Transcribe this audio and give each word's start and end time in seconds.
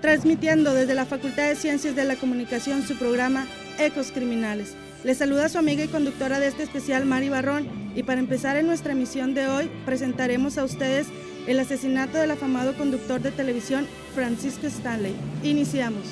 transmitiendo 0.00 0.74
desde 0.74 0.94
la 0.94 1.04
Facultad 1.04 1.48
de 1.48 1.56
Ciencias 1.56 1.94
de 1.94 2.04
la 2.04 2.16
Comunicación 2.16 2.82
su 2.82 2.96
programa 2.96 3.46
Ecos 3.78 4.10
Criminales. 4.12 4.74
Les 5.04 5.18
saluda 5.18 5.48
su 5.48 5.58
amiga 5.58 5.84
y 5.84 5.88
conductora 5.88 6.40
de 6.40 6.48
este 6.48 6.62
especial, 6.62 7.06
Mari 7.06 7.28
Barrón, 7.28 7.66
y 7.94 8.02
para 8.02 8.20
empezar 8.20 8.56
en 8.56 8.66
nuestra 8.66 8.92
emisión 8.92 9.34
de 9.34 9.46
hoy 9.46 9.70
presentaremos 9.86 10.58
a 10.58 10.64
ustedes 10.64 11.06
el 11.46 11.58
asesinato 11.58 12.18
del 12.18 12.30
afamado 12.30 12.74
conductor 12.74 13.20
de 13.20 13.30
televisión 13.30 13.86
Francisco 14.14 14.66
Stanley. 14.66 15.14
Iniciamos. 15.42 16.04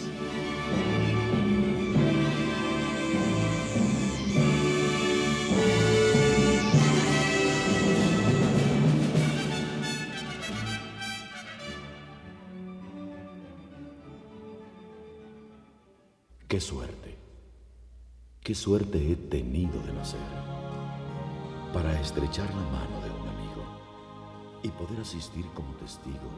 Qué 16.59 16.65
suerte, 16.65 17.17
qué 18.41 18.53
suerte 18.53 19.13
he 19.13 19.15
tenido 19.15 19.81
de 19.87 19.93
nacer 19.93 20.19
para 21.73 22.01
estrechar 22.01 22.49
la 22.49 22.63
mano 22.63 23.01
de 23.01 23.11
un 23.11 23.29
amigo 23.29 23.63
y 24.65 24.69
poder 24.71 25.01
asistir 25.01 25.45
como 25.55 25.73
testigo 25.75 26.33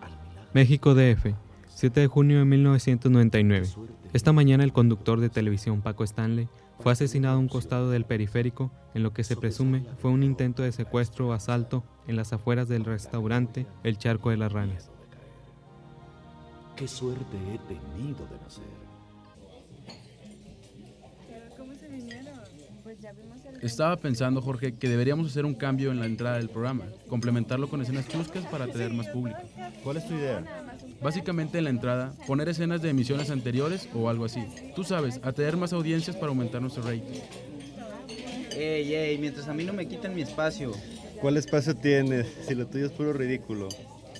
al 0.00 0.12
milagro. 0.12 0.50
México 0.54 0.94
DF, 0.94 1.34
7 1.68 2.00
de 2.00 2.06
junio 2.06 2.38
de 2.38 2.46
1999. 2.46 3.68
Esta 4.14 4.32
mañana 4.32 4.64
el 4.64 4.72
conductor 4.72 5.20
de 5.20 5.28
televisión 5.28 5.82
Paco 5.82 6.04
Stanley 6.04 6.48
fue 6.78 6.92
asesinado 6.92 7.36
a 7.36 7.38
un 7.38 7.48
costado 7.48 7.90
del 7.90 8.06
periférico 8.06 8.72
en 8.94 9.02
lo 9.02 9.12
que 9.12 9.24
se 9.24 9.36
presume 9.36 9.84
fue 9.98 10.10
un 10.10 10.22
intento 10.22 10.62
de 10.62 10.72
secuestro 10.72 11.28
o 11.28 11.32
asalto 11.34 11.84
en 12.08 12.16
las 12.16 12.32
afueras 12.32 12.66
del 12.66 12.86
restaurante 12.86 13.66
El 13.82 13.98
Charco 13.98 14.30
de 14.30 14.38
las 14.38 14.52
Ranas. 14.52 14.90
Qué 16.76 16.88
suerte 16.88 17.36
he 17.52 17.58
tenido 17.68 18.26
de 18.26 18.38
nacer. 18.42 18.83
Estaba 23.62 23.96
pensando, 23.96 24.42
Jorge, 24.42 24.74
que 24.74 24.90
deberíamos 24.90 25.30
hacer 25.30 25.46
un 25.46 25.54
cambio 25.54 25.90
en 25.90 25.98
la 25.98 26.04
entrada 26.04 26.36
del 26.36 26.50
programa, 26.50 26.84
complementarlo 27.08 27.68
con 27.68 27.80
escenas 27.80 28.06
chuscas 28.06 28.44
para 28.44 28.66
tener 28.66 28.92
más 28.92 29.08
público. 29.08 29.40
¿Cuál 29.82 29.96
es 29.96 30.06
tu 30.06 30.14
idea? 30.14 30.44
Básicamente 31.00 31.56
en 31.56 31.64
la 31.64 31.70
entrada, 31.70 32.12
poner 32.26 32.48
escenas 32.50 32.82
de 32.82 32.90
emisiones 32.90 33.30
anteriores 33.30 33.88
o 33.94 34.10
algo 34.10 34.26
así. 34.26 34.44
Tú 34.76 34.84
sabes, 34.84 35.18
atraer 35.22 35.56
más 35.56 35.72
audiencias 35.72 36.14
para 36.14 36.28
aumentar 36.28 36.60
nuestro 36.60 36.82
rating. 36.82 37.20
Ey, 38.54 38.94
ey, 38.94 39.16
mientras 39.16 39.48
a 39.48 39.54
mí 39.54 39.64
no 39.64 39.72
me 39.72 39.88
quiten 39.88 40.14
mi 40.14 40.20
espacio. 40.20 40.72
¿Cuál 41.20 41.38
espacio 41.38 41.74
tienes? 41.74 42.26
Si 42.46 42.54
lo 42.54 42.66
tuyo 42.66 42.84
es 42.84 42.92
puro 42.92 43.14
ridículo. 43.14 43.70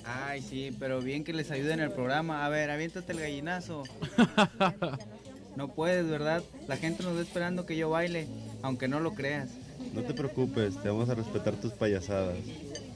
Ay, 0.05 0.41
sí, 0.41 0.75
pero 0.79 1.01
bien 1.01 1.23
que 1.23 1.33
les 1.33 1.51
ayude 1.51 1.73
en 1.73 1.81
el 1.81 1.91
programa. 1.91 2.45
A 2.45 2.49
ver, 2.49 2.71
aviéntate 2.71 3.11
el 3.11 3.19
gallinazo. 3.19 3.83
No 5.55 5.69
puedes, 5.69 6.07
¿verdad? 6.07 6.43
La 6.67 6.77
gente 6.77 7.03
nos 7.03 7.15
va 7.15 7.21
esperando 7.21 7.65
que 7.65 7.77
yo 7.77 7.89
baile, 7.89 8.27
aunque 8.61 8.87
no 8.87 8.99
lo 8.99 9.13
creas. 9.13 9.49
No 9.93 10.01
te 10.01 10.13
preocupes, 10.13 10.81
te 10.81 10.89
vamos 10.89 11.09
a 11.09 11.15
respetar 11.15 11.53
tus 11.55 11.71
payasadas. 11.71 12.37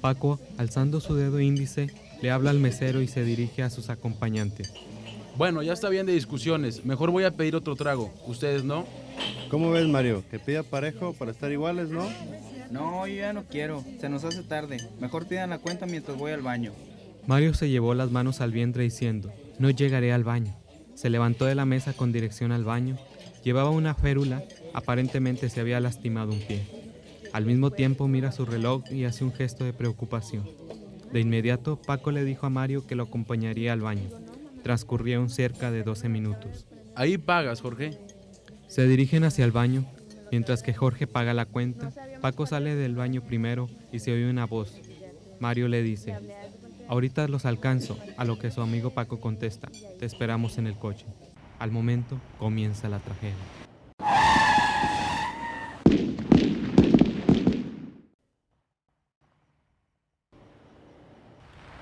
Paco, 0.01 0.39
alzando 0.57 0.99
su 0.99 1.15
dedo 1.15 1.39
índice, 1.39 1.89
le 2.21 2.31
habla 2.31 2.49
al 2.49 2.59
mesero 2.59 3.01
y 3.01 3.07
se 3.07 3.23
dirige 3.23 3.63
a 3.63 3.69
sus 3.69 3.89
acompañantes. 3.89 4.73
Bueno, 5.37 5.61
ya 5.61 5.71
está 5.71 5.87
bien 5.87 6.05
de 6.05 6.13
discusiones. 6.13 6.83
Mejor 6.83 7.11
voy 7.11 7.23
a 7.23 7.31
pedir 7.31 7.55
otro 7.55 7.75
trago. 7.75 8.13
¿Ustedes 8.27 8.65
no? 8.65 8.85
¿Cómo 9.49 9.71
ves, 9.71 9.87
Mario? 9.87 10.23
¿Que 10.29 10.37
pida 10.37 10.63
parejo 10.63 11.13
para 11.13 11.31
estar 11.31 11.51
iguales, 11.51 11.89
no? 11.89 12.09
No, 12.71 13.07
yo 13.07 13.15
ya 13.15 13.31
no 13.31 13.45
quiero. 13.45 13.83
Se 14.01 14.09
nos 14.09 14.25
hace 14.25 14.43
tarde. 14.43 14.77
Mejor 14.99 15.27
pidan 15.27 15.49
la 15.49 15.59
cuenta 15.59 15.85
mientras 15.85 16.17
voy 16.17 16.33
al 16.33 16.41
baño. 16.41 16.73
Mario 17.25 17.53
se 17.53 17.69
llevó 17.69 17.93
las 17.93 18.11
manos 18.11 18.41
al 18.41 18.51
vientre 18.51 18.83
diciendo, 18.83 19.31
no 19.59 19.69
llegaré 19.69 20.11
al 20.11 20.23
baño. 20.23 20.55
Se 20.99 21.09
levantó 21.09 21.45
de 21.45 21.55
la 21.55 21.63
mesa 21.63 21.93
con 21.93 22.11
dirección 22.11 22.51
al 22.51 22.65
baño. 22.65 22.97
Llevaba 23.41 23.69
una 23.69 23.95
férula, 23.95 24.43
aparentemente 24.73 25.49
se 25.49 25.61
había 25.61 25.79
lastimado 25.79 26.33
un 26.33 26.41
pie. 26.41 26.67
Al 27.31 27.45
mismo 27.45 27.71
tiempo 27.71 28.09
mira 28.09 28.33
su 28.33 28.45
reloj 28.45 28.83
y 28.91 29.05
hace 29.05 29.23
un 29.23 29.31
gesto 29.31 29.63
de 29.63 29.71
preocupación. 29.71 30.43
De 31.13 31.21
inmediato, 31.21 31.81
Paco 31.81 32.11
le 32.11 32.25
dijo 32.25 32.47
a 32.47 32.49
Mario 32.49 32.85
que 32.85 32.95
lo 32.95 33.03
acompañaría 33.03 33.71
al 33.71 33.79
baño. 33.79 34.09
Transcurrieron 34.61 35.29
cerca 35.29 35.71
de 35.71 35.83
12 35.83 36.09
minutos. 36.09 36.67
Ahí 36.95 37.17
pagas, 37.17 37.61
Jorge. 37.61 37.97
Se 38.67 38.85
dirigen 38.85 39.23
hacia 39.23 39.45
el 39.45 39.53
baño. 39.53 39.85
Mientras 40.33 40.63
que 40.63 40.73
Jorge 40.73 41.07
paga 41.07 41.33
la 41.33 41.45
cuenta, 41.45 41.93
Paco 42.19 42.45
sale 42.45 42.75
del 42.75 42.95
baño 42.95 43.23
primero 43.23 43.69
y 43.93 43.99
se 43.99 44.11
oye 44.11 44.29
una 44.29 44.45
voz. 44.45 44.81
Mario 45.39 45.69
le 45.69 45.81
dice, 45.81 46.13
ahorita 46.89 47.27
los 47.27 47.45
alcanzo, 47.45 47.97
a 48.17 48.25
lo 48.25 48.39
que 48.39 48.49
su 48.49 48.61
amigo 48.61 48.89
Paco 48.89 49.21
contesta, 49.21 49.69
te 49.99 50.05
esperamos 50.05 50.57
en 50.57 50.65
el 50.65 50.75
coche. 50.75 51.05
Al 51.59 51.71
momento 51.71 52.19
comienza 52.39 52.89
la 52.89 52.99
tragedia. 52.99 53.35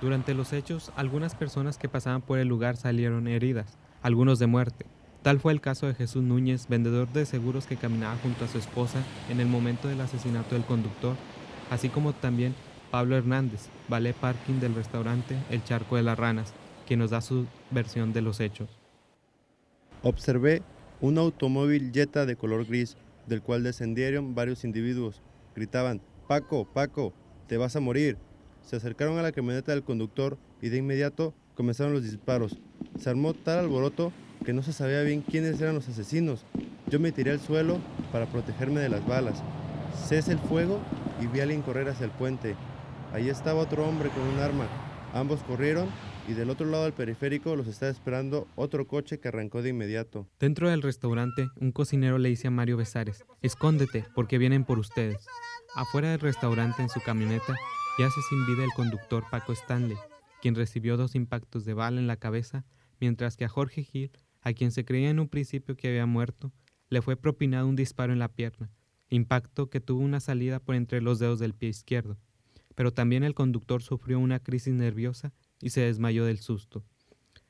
Durante 0.01 0.34
los 0.34 0.53
hechos, 0.53 0.91
algunas 0.96 1.35
personas 1.35 1.78
que 1.78 1.90
pasaban 1.90 2.22
por 2.22 2.38
el 2.38 2.47
lugar 2.47 2.75
salieron 2.75 3.28
heridas, 3.28 3.78
algunos 4.03 4.40
de 4.40 4.47
muerte. 4.47 4.85
Tal 5.23 5.40
fue 5.40 5.53
el 5.53 5.62
caso 5.62 5.88
de 5.88 5.96
Jesús 5.96 6.22
Núñez, 6.22 6.67
vendedor 6.67 7.07
de 7.13 7.25
seguros 7.25 7.66
que 7.66 7.78
caminaba 7.78 8.17
junto 8.22 8.46
a 8.46 8.47
su 8.47 8.57
esposa 8.57 9.00
en 9.29 9.40
el 9.40 9.47
momento 9.47 9.88
del 9.88 10.01
asesinato 10.01 10.56
del 10.56 10.66
conductor, 10.66 11.16
así 11.72 11.90
como 11.90 12.13
también 12.13 12.53
Pablo 12.91 13.17
Hernández, 13.17 13.67
valet 13.89 14.15
parking 14.15 14.59
del 14.59 14.75
restaurante 14.75 15.35
El 15.49 15.63
Charco 15.63 15.95
de 15.95 16.03
las 16.03 16.17
Ranas, 16.17 16.53
quien 16.87 16.99
nos 16.99 17.11
da 17.11 17.21
su 17.21 17.45
versión 17.71 18.13
de 18.13 18.21
los 18.21 18.39
hechos. 18.39 18.69
Observé 20.03 20.61
un 21.01 21.17
automóvil 21.17 21.91
Jetta 21.93 22.25
de 22.25 22.35
color 22.35 22.65
gris, 22.65 22.97
del 23.27 23.41
cual 23.41 23.63
descendieron 23.63 24.35
varios 24.35 24.63
individuos. 24.63 25.21
Gritaban, 25.55 26.01
Paco, 26.27 26.65
Paco, 26.65 27.13
te 27.47 27.57
vas 27.57 27.75
a 27.75 27.79
morir. 27.79 28.17
Se 28.61 28.75
acercaron 28.75 29.17
a 29.17 29.21
la 29.21 29.31
camioneta 29.31 29.71
del 29.71 29.83
conductor 29.83 30.37
y 30.61 30.69
de 30.69 30.77
inmediato 30.77 31.33
comenzaron 31.55 31.93
los 31.93 32.03
disparos. 32.03 32.57
Se 32.99 33.09
armó 33.09 33.33
tal 33.33 33.59
alboroto 33.59 34.11
que 34.45 34.53
no 34.53 34.61
se 34.63 34.73
sabía 34.73 35.01
bien 35.01 35.21
quiénes 35.21 35.59
eran 35.59 35.75
los 35.75 35.89
asesinos. 35.89 36.45
Yo 36.89 36.99
me 36.99 37.11
tiré 37.11 37.31
al 37.31 37.39
suelo 37.39 37.79
para 38.11 38.27
protegerme 38.27 38.79
de 38.79 38.89
las 38.89 39.05
balas. 39.05 39.43
Cese 40.07 40.31
el 40.31 40.39
fuego 40.39 40.79
y 41.21 41.27
vi 41.27 41.39
a 41.39 41.43
alguien 41.43 41.61
correr 41.61 41.89
hacia 41.89 42.05
el 42.05 42.11
puente. 42.11 42.55
Allí 43.13 43.29
estaba 43.29 43.62
otro 43.62 43.88
hombre 43.88 44.09
con 44.09 44.23
un 44.23 44.40
arma. 44.40 44.68
Ambos 45.13 45.41
corrieron 45.44 45.88
y 46.28 46.34
del 46.34 46.50
otro 46.50 46.68
lado 46.68 46.84
del 46.84 46.94
periférico 46.94 47.56
los 47.56 47.68
estaba 47.68 47.91
esperando 47.91 48.47
otro 48.56 48.85
coche 48.85 49.19
que 49.19 49.29
arrancó 49.29 49.62
de 49.62 49.69
inmediato. 49.69 50.28
Dentro 50.40 50.69
del 50.69 50.81
restaurante, 50.81 51.47
un 51.59 51.72
cocinero 51.72 52.17
le 52.17 52.29
dice 52.29 52.47
a 52.47 52.51
Mario 52.51 52.75
Besares, 52.78 53.25
escóndete 53.41 54.06
porque 54.13 54.38
vienen 54.38 54.66
por 54.66 54.78
ustedes. 54.78 55.25
Afuera 55.75 56.12
del 56.12 56.19
restaurante 56.19 56.81
en 56.81 56.90
su 56.90 57.00
camioneta 57.01 57.56
yace 57.97 58.22
sin 58.29 58.46
vida 58.46 58.63
el 58.63 58.72
conductor 58.75 59.23
Paco 59.31 59.53
Stanley, 59.53 59.97
quien 60.41 60.56
recibió 60.56 60.97
dos 60.97 61.16
impactos 61.16 61.66
de 61.66 61.73
bala 61.73 62.00
en 62.00 62.07
la 62.07 62.17
cabeza, 62.17 62.66
mientras 63.00 63.38
que 63.38 63.46
a 63.46 63.50
Jorge 63.50 63.84
Gil, 63.84 64.12
a 64.41 64.53
quien 64.53 64.72
se 64.72 64.85
creía 64.85 65.09
en 65.09 65.19
un 65.19 65.29
principio 65.29 65.78
que 65.78 65.88
había 65.88 66.06
muerto, 66.06 66.51
le 66.90 67.01
fue 67.01 67.16
propinado 67.16 67.67
un 67.67 67.75
disparo 67.75 68.12
en 68.12 68.19
la 68.19 68.34
pierna, 68.34 68.69
impacto 69.09 69.69
que 69.69 69.79
tuvo 69.79 70.01
una 70.01 70.19
salida 70.19 70.59
por 70.59 70.75
entre 70.75 71.01
los 71.01 71.19
dedos 71.19 71.40
del 71.40 71.53
pie 71.53 71.69
izquierdo. 71.69 72.17
Pero 72.77 72.93
también 72.93 73.23
el 73.23 73.33
conductor 73.33 73.81
sufrió 73.81 74.19
una 74.19 74.38
crisis 74.38 74.71
nerviosa 74.71 75.33
y 75.59 75.71
se 75.71 75.81
desmayó 75.81 76.25
del 76.25 76.38
susto. 76.38 76.83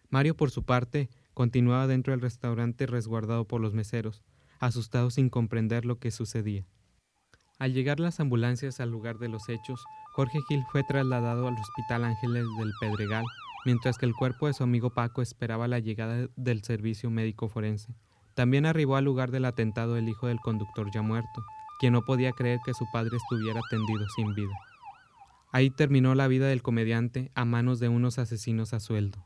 Mario, 0.09 0.38
por 0.38 0.51
su 0.51 0.63
parte, 0.63 1.09
continuaba 1.33 1.85
dentro 1.85 2.11
del 2.11 2.21
restaurante 2.21 2.85
resguardado 2.85 3.45
por 3.45 3.59
los 3.59 3.73
meseros, 3.73 4.23
asustado 4.61 5.11
sin 5.11 5.29
comprender 5.29 5.83
lo 5.83 5.99
que 5.99 6.11
sucedía. 6.11 6.66
Al 7.59 7.73
llegar 7.73 7.99
las 7.99 8.21
ambulancias 8.21 8.79
al 8.79 8.89
lugar 8.89 9.17
de 9.17 9.27
los 9.27 9.49
hechos, 9.49 9.83
Jorge 10.13 10.39
Gil 10.47 10.63
fue 10.72 10.85
trasladado 10.85 11.49
al 11.49 11.55
Hospital 11.55 12.05
Ángeles 12.05 12.46
del 12.57 12.72
Pedregal, 12.79 13.25
mientras 13.66 13.97
que 13.97 14.05
el 14.05 14.13
cuerpo 14.13 14.47
de 14.47 14.53
su 14.53 14.63
amigo 14.63 14.91
Paco 14.91 15.22
esperaba 15.22 15.67
la 15.67 15.79
llegada 15.79 16.29
del 16.37 16.63
servicio 16.63 17.09
médico 17.09 17.49
forense. 17.49 17.93
También 18.34 18.66
arribó 18.66 18.96
al 18.96 19.03
lugar 19.03 19.31
del 19.31 19.43
atentado 19.43 19.97
el 19.97 20.07
hijo 20.07 20.28
del 20.28 20.40
conductor 20.40 20.90
ya 20.93 21.02
muerto, 21.02 21.43
quien 21.81 21.91
no 21.91 22.05
podía 22.05 22.31
creer 22.31 22.59
que 22.66 22.73
su 22.73 22.85
padre 22.93 23.17
estuviera 23.17 23.59
tendido 23.69 24.07
sin 24.16 24.34
vida. 24.34 24.53
Ahí 25.57 25.71
terminó 25.71 26.13
la 26.13 26.27
vida 26.27 26.47
del 26.47 26.61
comediante 26.61 27.31
a 27.33 27.43
manos 27.43 27.79
de 27.79 27.89
unos 27.89 28.19
asesinos 28.19 28.75
a 28.75 28.79
sueldo. 28.79 29.25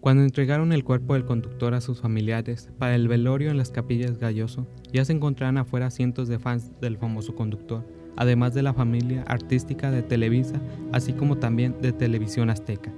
Cuando 0.00 0.22
entregaron 0.22 0.72
el 0.72 0.82
cuerpo 0.82 1.12
del 1.12 1.26
conductor 1.26 1.74
a 1.74 1.82
sus 1.82 2.00
familiares 2.00 2.70
para 2.78 2.94
el 2.94 3.06
velorio 3.06 3.50
en 3.50 3.58
las 3.58 3.70
capillas 3.70 4.16
Galloso, 4.16 4.66
ya 4.94 5.04
se 5.04 5.12
encontraban 5.12 5.58
afuera 5.58 5.90
cientos 5.90 6.26
de 6.26 6.38
fans 6.38 6.72
del 6.80 6.96
famoso 6.96 7.34
conductor, 7.34 7.86
además 8.16 8.54
de 8.54 8.62
la 8.62 8.72
familia 8.72 9.24
artística 9.26 9.90
de 9.90 10.02
Televisa, 10.02 10.58
así 10.90 11.12
como 11.12 11.36
también 11.36 11.76
de 11.82 11.92
Televisión 11.92 12.48
Azteca. 12.48 12.90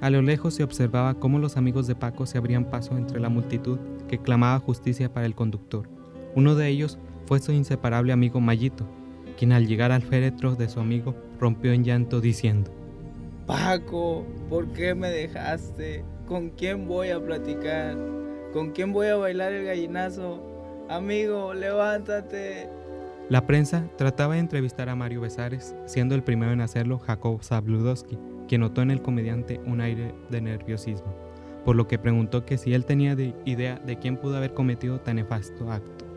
A 0.00 0.10
lo 0.10 0.22
lejos 0.22 0.54
se 0.54 0.62
observaba 0.62 1.14
cómo 1.14 1.40
los 1.40 1.56
amigos 1.56 1.88
de 1.88 1.96
Paco 1.96 2.26
se 2.26 2.38
abrían 2.38 2.70
paso 2.70 2.96
entre 2.96 3.18
la 3.18 3.28
multitud 3.28 3.80
que 4.06 4.18
clamaba 4.18 4.60
justicia 4.60 5.12
para 5.12 5.26
el 5.26 5.34
conductor. 5.34 5.90
Uno 6.36 6.54
de 6.54 6.68
ellos 6.68 6.96
fue 7.26 7.40
su 7.40 7.50
inseparable 7.50 8.12
amigo 8.12 8.40
Mayito, 8.40 8.86
quien 9.40 9.52
al 9.52 9.66
llegar 9.66 9.90
al 9.90 10.02
féretro 10.02 10.54
de 10.54 10.68
su 10.68 10.80
amigo 10.80 11.14
rompió 11.40 11.72
en 11.72 11.82
llanto 11.82 12.20
diciendo, 12.20 12.70
Paco, 13.46 14.26
¿por 14.50 14.70
qué 14.74 14.94
me 14.94 15.08
dejaste? 15.08 16.04
¿Con 16.28 16.50
quién 16.50 16.86
voy 16.86 17.08
a 17.08 17.24
platicar? 17.24 17.96
¿Con 18.52 18.72
quién 18.72 18.92
voy 18.92 19.06
a 19.06 19.16
bailar 19.16 19.54
el 19.54 19.64
gallinazo? 19.64 20.42
Amigo, 20.90 21.54
levántate. 21.54 22.68
La 23.30 23.46
prensa 23.46 23.88
trataba 23.96 24.34
de 24.34 24.40
entrevistar 24.40 24.90
a 24.90 24.94
Mario 24.94 25.22
Besares, 25.22 25.74
siendo 25.86 26.14
el 26.14 26.22
primero 26.22 26.52
en 26.52 26.60
hacerlo 26.60 26.98
Jacob 26.98 27.42
Zabludowski, 27.42 28.18
quien 28.46 28.60
notó 28.60 28.82
en 28.82 28.90
el 28.90 29.00
comediante 29.00 29.58
un 29.64 29.80
aire 29.80 30.14
de 30.28 30.42
nerviosismo, 30.42 31.14
por 31.64 31.76
lo 31.76 31.88
que 31.88 31.98
preguntó 31.98 32.44
que 32.44 32.58
si 32.58 32.74
él 32.74 32.84
tenía 32.84 33.16
idea 33.46 33.78
de 33.78 33.98
quién 33.98 34.18
pudo 34.18 34.36
haber 34.36 34.52
cometido 34.52 35.00
tan 35.00 35.16
nefasto 35.16 35.72
acto, 35.72 36.09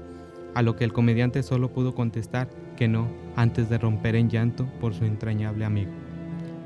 a 0.53 0.61
lo 0.61 0.75
que 0.75 0.83
el 0.83 0.93
comediante 0.93 1.43
solo 1.43 1.71
pudo 1.71 1.95
contestar 1.95 2.49
que 2.75 2.87
no 2.87 3.07
antes 3.35 3.69
de 3.69 3.77
romper 3.77 4.15
en 4.15 4.29
llanto 4.29 4.67
por 4.79 4.93
su 4.93 5.05
entrañable 5.05 5.65
amigo. 5.65 5.91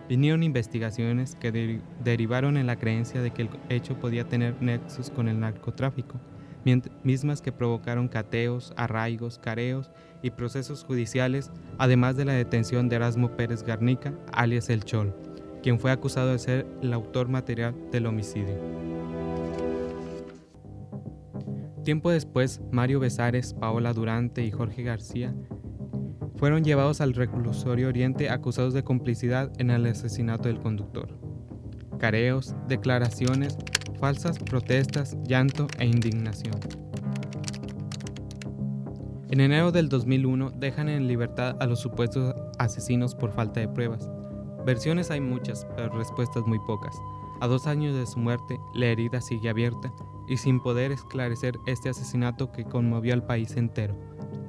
Vinieron 0.09 0.43
investigaciones 0.43 1.35
que 1.35 1.81
derivaron 2.03 2.55
en 2.55 2.67
la 2.67 2.77
creencia 2.77 3.21
de 3.21 3.31
que 3.31 3.43
el 3.43 3.49
hecho 3.69 3.99
podía 3.99 4.27
tener 4.27 4.55
nexos 4.61 5.09
con 5.09 5.27
el 5.27 5.39
narcotráfico, 5.39 6.19
mismas 7.03 7.41
que 7.41 7.51
provocaron 7.51 8.07
cateos, 8.07 8.73
arraigos, 8.75 9.39
careos 9.39 9.91
y 10.21 10.31
procesos 10.31 10.83
judiciales, 10.83 11.51
además 11.77 12.15
de 12.17 12.25
la 12.25 12.33
detención 12.33 12.89
de 12.89 12.97
Erasmo 12.97 13.31
Pérez 13.35 13.63
Garnica, 13.63 14.13
alias 14.31 14.69
El 14.69 14.83
Chol, 14.83 15.13
quien 15.61 15.79
fue 15.79 15.91
acusado 15.91 16.31
de 16.31 16.39
ser 16.39 16.65
el 16.81 16.93
autor 16.93 17.27
material 17.29 17.75
del 17.91 18.05
homicidio. 18.05 18.86
Tiempo 21.87 22.11
después, 22.11 22.59
Mario 22.69 22.99
Besares, 22.99 23.53
Paola 23.53 23.93
Durante 23.93 24.43
y 24.43 24.51
Jorge 24.51 24.83
García 24.83 25.33
fueron 26.35 26.65
llevados 26.65 26.99
al 26.99 27.13
reclusorio 27.13 27.87
Oriente 27.87 28.29
acusados 28.29 28.73
de 28.73 28.83
complicidad 28.83 29.53
en 29.57 29.69
el 29.69 29.85
asesinato 29.85 30.49
del 30.49 30.59
conductor. 30.59 31.17
Careos, 31.97 32.53
declaraciones, 32.67 33.57
falsas 34.01 34.37
protestas, 34.37 35.15
llanto 35.23 35.67
e 35.79 35.85
indignación. 35.85 36.59
En 39.29 39.39
enero 39.39 39.71
del 39.71 39.87
2001 39.87 40.51
dejan 40.59 40.89
en 40.89 41.07
libertad 41.07 41.55
a 41.61 41.67
los 41.67 41.79
supuestos 41.79 42.35
asesinos 42.59 43.15
por 43.15 43.31
falta 43.31 43.61
de 43.61 43.69
pruebas. 43.69 44.09
Versiones 44.65 45.09
hay 45.09 45.21
muchas, 45.21 45.65
pero 45.77 45.97
respuestas 45.97 46.43
muy 46.47 46.59
pocas. 46.67 46.97
A 47.39 47.47
dos 47.47 47.65
años 47.65 47.95
de 47.95 48.05
su 48.05 48.19
muerte, 48.19 48.59
la 48.75 48.87
herida 48.87 49.21
sigue 49.21 49.47
abierta 49.47 49.93
y 50.27 50.37
sin 50.37 50.59
poder 50.59 50.91
esclarecer 50.91 51.57
este 51.65 51.89
asesinato 51.89 52.51
que 52.51 52.65
conmovió 52.65 53.13
al 53.13 53.25
país 53.25 53.55
entero, 53.55 53.95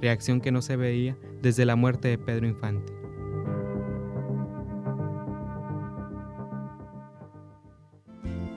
reacción 0.00 0.40
que 0.40 0.52
no 0.52 0.62
se 0.62 0.76
veía 0.76 1.16
desde 1.42 1.64
la 1.64 1.76
muerte 1.76 2.08
de 2.08 2.18
Pedro 2.18 2.46
Infante. 2.46 2.92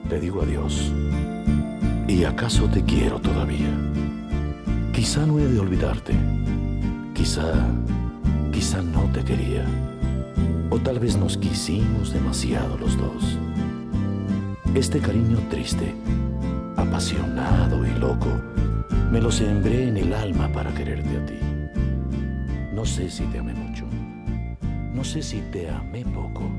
Te 0.08 0.20
digo 0.20 0.42
adiós. 0.42 0.92
¿Y 2.06 2.24
acaso 2.24 2.68
te 2.68 2.84
quiero 2.84 3.18
todavía? 3.18 3.70
Quizá 4.92 5.24
no 5.24 5.38
he 5.38 5.46
de 5.46 5.58
olvidarte. 5.58 6.12
Quizá, 7.14 7.54
quizá 8.52 8.82
no 8.82 9.04
te 9.12 9.24
quería. 9.24 9.64
O 10.68 10.78
tal 10.78 10.98
vez 10.98 11.16
nos 11.16 11.38
quisimos 11.38 12.12
demasiado 12.12 12.76
los 12.76 12.98
dos. 12.98 13.38
Este 14.74 14.98
cariño 15.00 15.38
triste, 15.48 15.94
apasionado 16.82 17.86
y 17.86 17.90
loco, 17.98 18.28
me 19.10 19.20
lo 19.20 19.30
sembré 19.30 19.88
en 19.88 19.96
el 19.96 20.12
alma 20.12 20.50
para 20.52 20.74
quererte 20.74 21.16
a 21.16 21.26
ti. 21.26 21.38
No 22.72 22.84
sé 22.84 23.08
si 23.08 23.24
te 23.26 23.38
amé 23.38 23.54
mucho, 23.54 23.84
no 24.92 25.04
sé 25.04 25.22
si 25.22 25.40
te 25.52 25.68
amé 25.68 26.04
poco, 26.04 26.50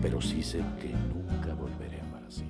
pero 0.00 0.20
sí 0.20 0.42
sé 0.42 0.58
que 0.80 0.92
nunca 1.12 1.54
volveré 1.54 2.00
a 2.00 2.04
amar 2.04 2.24
así. 2.26 2.44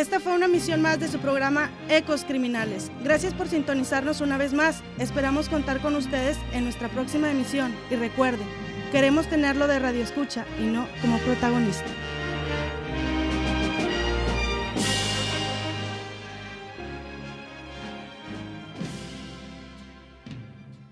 Esta 0.00 0.18
fue 0.18 0.32
una 0.32 0.48
misión 0.48 0.80
más 0.80 0.98
de 0.98 1.08
su 1.08 1.18
programa 1.18 1.68
Ecos 1.90 2.24
Criminales. 2.24 2.90
Gracias 3.04 3.34
por 3.34 3.48
sintonizarnos 3.48 4.22
una 4.22 4.38
vez 4.38 4.54
más. 4.54 4.82
Esperamos 4.98 5.50
contar 5.50 5.82
con 5.82 5.94
ustedes 5.94 6.38
en 6.54 6.64
nuestra 6.64 6.88
próxima 6.88 7.30
emisión. 7.30 7.74
Y 7.90 7.96
recuerden, 7.96 8.48
Queremos 8.90 9.28
tenerlo 9.28 9.68
de 9.68 9.78
radio 9.78 10.02
escucha 10.02 10.44
y 10.58 10.64
no 10.64 10.84
como 11.00 11.18
protagonista. 11.18 11.86